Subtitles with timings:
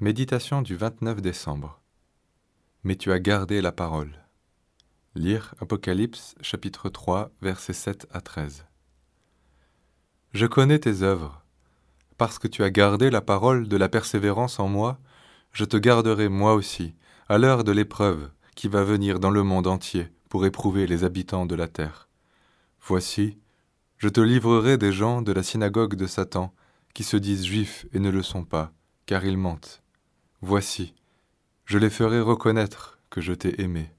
[0.00, 1.80] Méditation du 29 décembre.
[2.84, 4.12] Mais tu as gardé la parole.
[5.16, 8.64] Lire Apocalypse chapitre 3 versets 7 à 13.
[10.34, 11.44] Je connais tes œuvres.
[12.16, 15.00] Parce que tu as gardé la parole de la persévérance en moi,
[15.50, 16.94] je te garderai moi aussi,
[17.28, 21.44] à l'heure de l'épreuve qui va venir dans le monde entier pour éprouver les habitants
[21.44, 22.08] de la terre.
[22.80, 23.36] Voici,
[23.96, 26.54] je te livrerai des gens de la synagogue de Satan,
[26.94, 28.70] qui se disent juifs et ne le sont pas,
[29.04, 29.82] car ils mentent.
[30.40, 30.94] Voici,
[31.64, 33.90] je les ferai reconnaître que je t'ai aimé.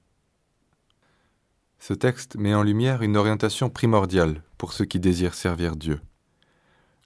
[1.78, 6.00] Ce texte met en lumière une orientation primordiale pour ceux qui désirent servir Dieu.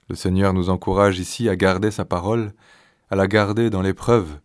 [0.07, 2.53] Le Seigneur nous encourage ici à garder sa parole,
[3.09, 4.39] à la garder dans l'épreuve,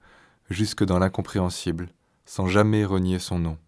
[0.48, 1.90] jusque dans l'incompréhensible,
[2.24, 3.58] sans jamais renier son nom.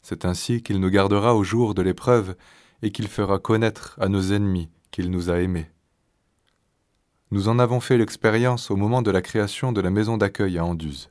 [0.00, 2.36] C'est ainsi qu'il nous gardera au jour de l'épreuve
[2.80, 5.70] et qu'il fera connaître à nos ennemis qu'il nous a aimés.
[7.32, 10.66] Nous en avons fait l'expérience au moment de la création de la maison d'accueil à
[10.66, 11.10] Anduze.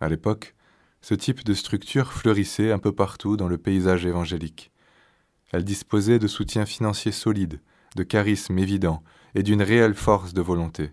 [0.00, 0.54] À l'époque,
[1.00, 4.70] ce type de structure fleurissait un peu partout dans le paysage évangélique.
[5.50, 7.60] Elle disposait de soutien financier solide,
[7.96, 9.02] de charisme évident
[9.34, 10.92] et d'une réelle force de volonté,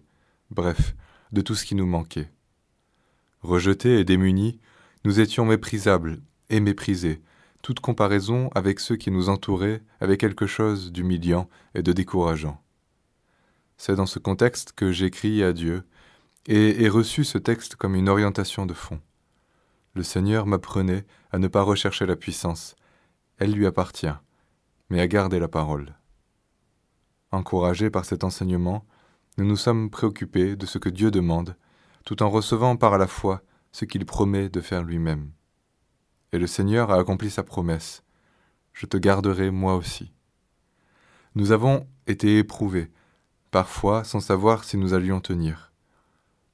[0.49, 0.95] bref,
[1.31, 2.31] de tout ce qui nous manquait.
[3.41, 4.59] Rejetés et démunis,
[5.05, 7.21] nous étions méprisables et méprisés,
[7.61, 12.59] toute comparaison avec ceux qui nous entouraient avait quelque chose d'humiliant et de décourageant.
[13.83, 15.81] C'est dans ce contexte que j'écris à Dieu
[16.45, 19.01] et ai reçu ce texte comme une orientation de fond.
[19.95, 22.75] Le Seigneur m'apprenait à ne pas rechercher la puissance,
[23.39, 24.13] elle lui appartient,
[24.91, 25.95] mais à garder la parole.
[27.31, 28.85] Encouragés par cet enseignement,
[29.39, 31.55] nous nous sommes préoccupés de ce que Dieu demande,
[32.05, 35.31] tout en recevant par la foi ce qu'il promet de faire lui-même.
[36.33, 38.03] Et le Seigneur a accompli sa promesse.
[38.73, 40.13] Je te garderai moi aussi.
[41.33, 42.91] Nous avons été éprouvés,
[43.51, 45.71] parfois sans savoir si nous allions tenir.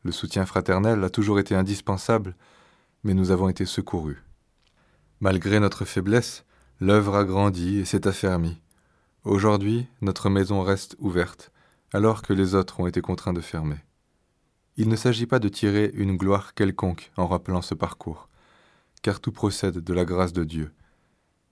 [0.04, 2.36] Le soutien fraternel a toujours été indispensable,
[3.04, 4.24] mais nous avons été secourus.
[5.20, 6.44] Malgré notre faiblesse,
[6.80, 8.62] l'œuvre a grandi et s'est affermie.
[9.24, 11.52] Aujourd'hui, notre maison reste ouverte,
[11.94, 13.78] alors que les autres ont été contraints de fermer.
[14.78, 18.30] Il ne s'agit pas de tirer une gloire quelconque en rappelant ce parcours,
[19.02, 20.72] car tout procède de la grâce de Dieu.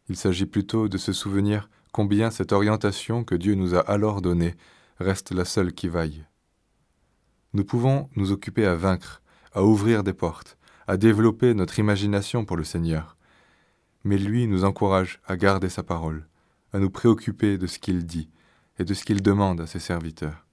[0.10, 4.56] Il s'agit plutôt de se souvenir combien cette orientation que Dieu nous a alors donnée
[5.00, 6.26] reste la seule qui vaille.
[7.54, 9.22] Nous pouvons nous occuper à vaincre,
[9.54, 10.58] à ouvrir des portes,
[10.88, 13.18] à développer notre imagination pour le Seigneur.
[14.04, 16.28] Mais lui nous encourage à garder sa parole,
[16.74, 18.30] à nous préoccuper de ce qu'il dit
[18.78, 20.46] et de ce qu'il demande à ses serviteurs.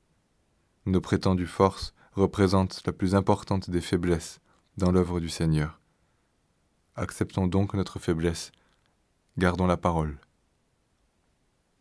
[0.87, 4.41] Nos prétendues forces représentent la plus importante des faiblesses
[4.77, 5.81] dans l'œuvre du Seigneur.
[6.97, 8.53] Acceptons donc notre faiblesse,
[9.39, 10.19] gardons la parole.